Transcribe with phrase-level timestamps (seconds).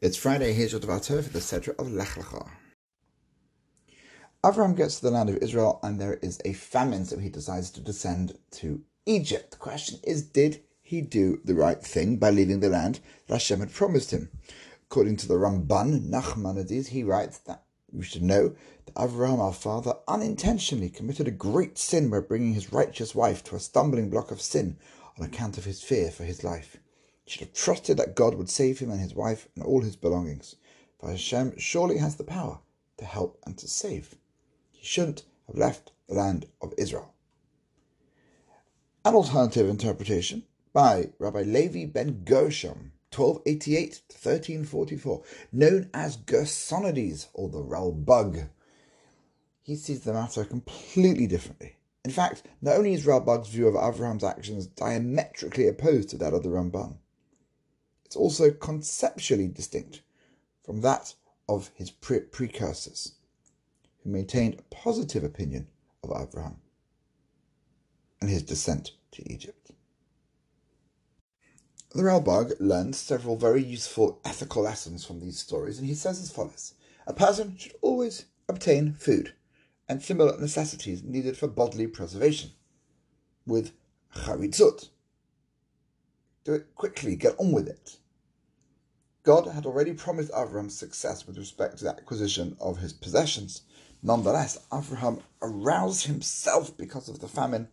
[0.00, 2.48] It's Friday, here's your Dvar Torah for the Sedra of oh, Lech Lecha.
[4.44, 7.68] Avram gets to the land of Israel and there is a famine, so he decides
[7.70, 9.50] to descend to Egypt.
[9.50, 13.58] The question is, did he do the right thing by leaving the land that Hashem
[13.58, 14.30] had promised him?
[14.88, 18.54] According to the Ramban, Nachmanides, he writes that we should know
[18.86, 23.56] that Avraham, our father, unintentionally committed a great sin by bringing his righteous wife to
[23.56, 24.78] a stumbling block of sin
[25.18, 26.76] on account of his fear for his life.
[27.28, 30.56] Should have trusted that God would save him and his wife and all his belongings,
[30.98, 32.60] for Hashem surely has the power
[32.96, 34.16] to help and to save.
[34.70, 37.12] He shouldn't have left the land of Israel.
[39.04, 45.22] An alternative interpretation by Rabbi Levi ben Gershom, 1288 to 1344,
[45.52, 48.48] known as Gersonides or the Ralbag.
[49.60, 51.76] He sees the matter completely differently.
[52.06, 56.42] In fact, not only is Ralbag's view of Avraham's actions diametrically opposed to that of
[56.42, 56.96] the Ramban,
[58.08, 60.00] it's also conceptually distinct
[60.64, 61.14] from that
[61.46, 63.16] of his pre- precursors,
[64.02, 65.68] who maintained a positive opinion
[66.02, 66.56] of Abraham
[68.22, 69.72] and his descent to Egypt.
[71.90, 76.32] The Ralbag learned several very useful ethical lessons from these stories, and he says as
[76.32, 76.72] follows
[77.06, 79.34] A person should always obtain food
[79.86, 82.52] and similar necessities needed for bodily preservation
[83.46, 83.72] with
[84.16, 84.88] charitzut,
[86.48, 87.98] do it quickly, get on with it.
[89.22, 93.62] God had already promised Abraham success with respect to the acquisition of his possessions.
[94.02, 97.68] Nonetheless, Abraham aroused himself because of the famine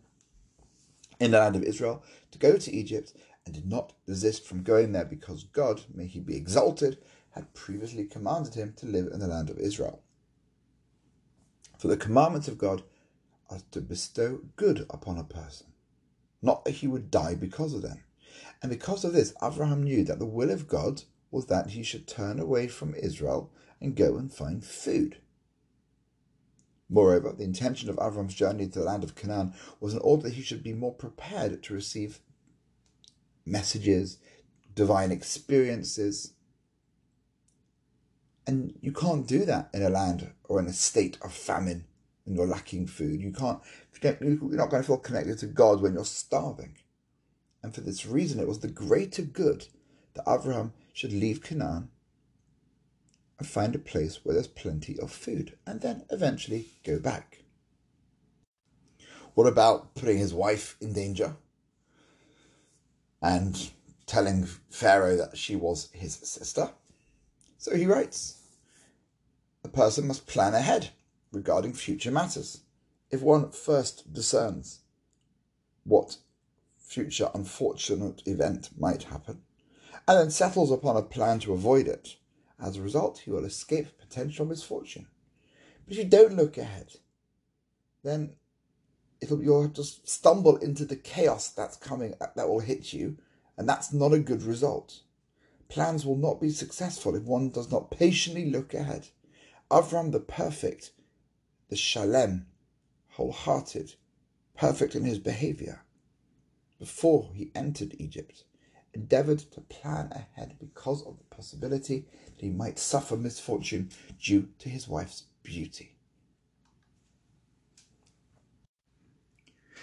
[1.18, 3.14] in the land of Israel to go to Egypt
[3.46, 6.98] and did not desist from going there because God, may he be exalted,
[7.30, 10.02] had previously commanded him to live in the land of Israel.
[11.78, 12.82] For the commandments of God
[13.48, 15.68] are to bestow good upon a person,
[16.42, 18.02] not that he would die because of them.
[18.62, 22.06] And because of this, Abraham knew that the will of God was that he should
[22.06, 25.18] turn away from Israel and go and find food.
[26.88, 30.34] Moreover, the intention of Avram's journey to the land of Canaan was in order that
[30.34, 32.20] he should be more prepared to receive
[33.44, 34.18] messages,
[34.74, 36.34] divine experiences.
[38.46, 41.84] And you can't do that in a land or in a state of famine
[42.26, 43.20] and you're lacking food.
[43.20, 43.60] You can't,
[44.02, 46.76] you're not going to feel connected to God when you're starving.
[47.62, 49.66] And for this reason, it was the greater good
[50.14, 51.88] that Abraham should leave Canaan
[53.38, 57.42] and find a place where there's plenty of food and then eventually go back.
[59.34, 61.36] What about putting his wife in danger
[63.20, 63.70] and
[64.06, 66.70] telling Pharaoh that she was his sister?
[67.58, 68.38] So he writes
[69.64, 70.90] A person must plan ahead
[71.32, 72.60] regarding future matters.
[73.10, 74.80] If one first discerns
[75.84, 76.16] what
[76.96, 79.42] future unfortunate event might happen,
[80.08, 82.16] and then settles upon a plan to avoid it.
[82.58, 85.06] As a result, he will escape potential misfortune.
[85.84, 86.94] But if you don't look ahead,
[88.02, 88.36] then
[89.20, 93.18] it'll you'll just stumble into the chaos that's coming uh, that will hit you,
[93.58, 95.02] and that's not a good result.
[95.68, 99.08] Plans will not be successful if one does not patiently look ahead.
[99.70, 100.92] Avram the perfect,
[101.68, 102.46] the shalem,
[103.08, 103.96] wholehearted,
[104.56, 105.82] perfect in his behavior,
[106.78, 108.44] before he entered Egypt,
[108.94, 114.68] endeavored to plan ahead because of the possibility that he might suffer misfortune due to
[114.68, 115.96] his wife's beauty.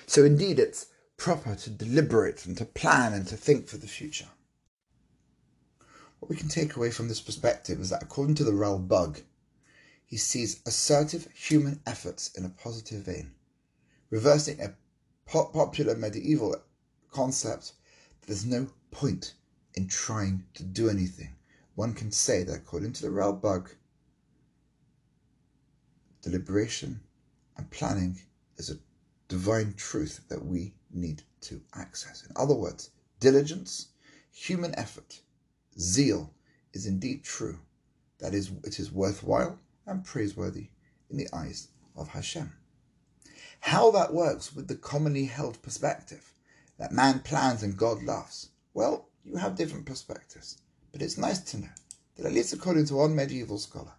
[0.06, 0.88] So, indeed, it's
[1.18, 4.28] proper to deliberate and to plan and to think for the future.
[6.20, 9.24] What we can take away from this perspective is that, according to the Ralbag,
[10.06, 13.32] he sees assertive human efforts in a positive vein,
[14.10, 14.76] reversing a
[15.26, 16.56] popular medieval
[17.14, 17.74] concept
[18.26, 19.34] there's no point
[19.76, 21.36] in trying to do anything.
[21.76, 23.76] One can say that according to the Ralbag,
[26.22, 27.02] deliberation
[27.58, 28.22] and planning
[28.58, 28.78] is a
[29.28, 32.24] divine truth that we need to access.
[32.26, 33.88] In other words, diligence,
[34.32, 35.22] human effort,
[35.80, 36.34] zeal
[36.74, 37.60] is indeed true.
[38.20, 40.70] That is, it is worthwhile and praiseworthy
[41.10, 42.54] in the eyes of Hashem.
[43.60, 46.34] How that works with the commonly held perspective
[46.84, 50.58] that man plans and God laughs well, you have different perspectives,
[50.92, 51.70] but it's nice to know
[52.18, 53.94] that, at least according to one medieval scholar,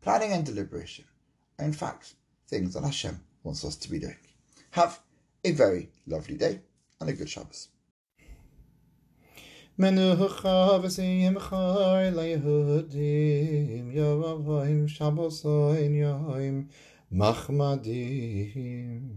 [0.00, 1.04] planning and deliberation
[1.58, 2.14] are in fact
[2.48, 4.16] things that Hashem wants us to be doing.
[4.70, 5.00] Have
[5.44, 6.60] a very lovely day
[6.98, 7.68] and a good Shabbos.